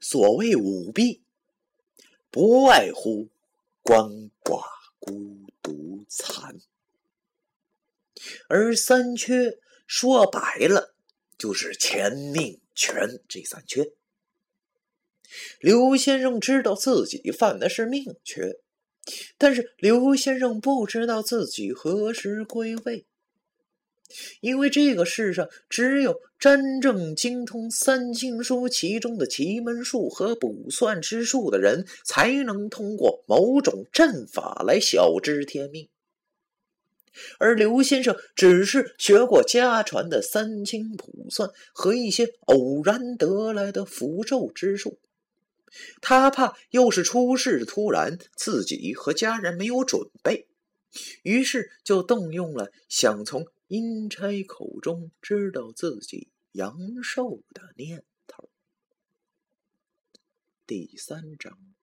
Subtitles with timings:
[0.00, 1.22] 所谓五弊，
[2.30, 3.28] 不外乎
[3.82, 4.62] 鳏寡
[4.98, 6.58] 孤独残，
[8.48, 10.94] 而三缺说白了
[11.38, 13.92] 就是钱命权这三缺。
[15.60, 18.60] 刘先生知道自己犯的是命缺，
[19.36, 23.06] 但是刘先生不知道自己何时归位。
[24.40, 35.88] 因为这个世上只有真正精通三清书其中的奇门术和卜算之术的人，才能通过某种阵法来晓知天命。
[37.38, 44.98] 而刘先生只是学过家传的三清卜算和一些偶然得来的符咒之术，
[46.02, 50.46] 他怕又是出事突然，自己和家人没有准备，
[51.22, 53.46] 于是就动用了想从。
[53.68, 58.48] 阴差口中知道自己阳寿的念头。
[60.64, 61.76] 第三章。